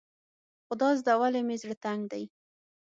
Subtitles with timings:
[0.67, 2.23] خدازده ولې مې زړه تنګ دی.